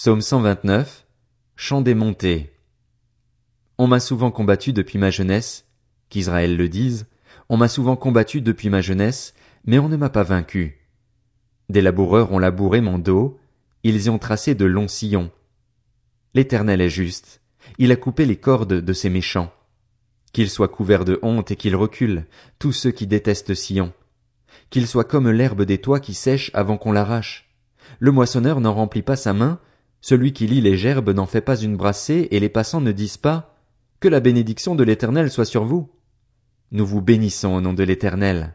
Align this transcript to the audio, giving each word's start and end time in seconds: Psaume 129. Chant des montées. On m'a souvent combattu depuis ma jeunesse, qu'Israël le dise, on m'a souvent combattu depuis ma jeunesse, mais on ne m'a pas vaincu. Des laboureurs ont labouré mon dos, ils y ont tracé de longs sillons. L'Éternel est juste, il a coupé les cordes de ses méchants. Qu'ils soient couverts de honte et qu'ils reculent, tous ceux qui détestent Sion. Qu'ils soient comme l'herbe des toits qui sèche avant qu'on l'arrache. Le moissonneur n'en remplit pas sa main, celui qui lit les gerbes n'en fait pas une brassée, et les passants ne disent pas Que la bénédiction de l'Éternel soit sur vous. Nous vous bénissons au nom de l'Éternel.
Psaume 0.00 0.20
129. 0.20 1.06
Chant 1.56 1.80
des 1.80 1.96
montées. 1.96 2.52
On 3.78 3.88
m'a 3.88 3.98
souvent 3.98 4.30
combattu 4.30 4.72
depuis 4.72 4.96
ma 4.96 5.10
jeunesse, 5.10 5.66
qu'Israël 6.08 6.56
le 6.56 6.68
dise, 6.68 7.08
on 7.48 7.56
m'a 7.56 7.66
souvent 7.66 7.96
combattu 7.96 8.40
depuis 8.40 8.70
ma 8.70 8.80
jeunesse, 8.80 9.34
mais 9.64 9.80
on 9.80 9.88
ne 9.88 9.96
m'a 9.96 10.08
pas 10.08 10.22
vaincu. 10.22 10.86
Des 11.68 11.80
laboureurs 11.80 12.30
ont 12.30 12.38
labouré 12.38 12.80
mon 12.80 13.00
dos, 13.00 13.40
ils 13.82 14.04
y 14.04 14.08
ont 14.08 14.20
tracé 14.20 14.54
de 14.54 14.66
longs 14.66 14.86
sillons. 14.86 15.32
L'Éternel 16.32 16.80
est 16.80 16.90
juste, 16.90 17.40
il 17.78 17.90
a 17.90 17.96
coupé 17.96 18.24
les 18.24 18.36
cordes 18.36 18.74
de 18.74 18.92
ses 18.92 19.10
méchants. 19.10 19.52
Qu'ils 20.32 20.48
soient 20.48 20.68
couverts 20.68 21.06
de 21.06 21.18
honte 21.22 21.50
et 21.50 21.56
qu'ils 21.56 21.74
reculent, 21.74 22.24
tous 22.60 22.70
ceux 22.70 22.92
qui 22.92 23.08
détestent 23.08 23.54
Sion. 23.54 23.92
Qu'ils 24.70 24.86
soient 24.86 25.02
comme 25.02 25.28
l'herbe 25.28 25.62
des 25.62 25.78
toits 25.78 25.98
qui 25.98 26.14
sèche 26.14 26.52
avant 26.54 26.78
qu'on 26.78 26.92
l'arrache. 26.92 27.50
Le 27.98 28.12
moissonneur 28.12 28.60
n'en 28.60 28.74
remplit 28.74 29.02
pas 29.02 29.16
sa 29.16 29.32
main, 29.32 29.58
celui 30.00 30.32
qui 30.32 30.46
lit 30.46 30.60
les 30.60 30.76
gerbes 30.76 31.10
n'en 31.10 31.26
fait 31.26 31.40
pas 31.40 31.56
une 31.56 31.76
brassée, 31.76 32.28
et 32.30 32.40
les 32.40 32.48
passants 32.48 32.80
ne 32.80 32.92
disent 32.92 33.16
pas 33.16 33.56
Que 34.00 34.08
la 34.08 34.20
bénédiction 34.20 34.74
de 34.74 34.84
l'Éternel 34.84 35.30
soit 35.30 35.44
sur 35.44 35.64
vous. 35.64 35.90
Nous 36.70 36.86
vous 36.86 37.00
bénissons 37.00 37.54
au 37.54 37.60
nom 37.60 37.72
de 37.72 37.82
l'Éternel. 37.82 38.54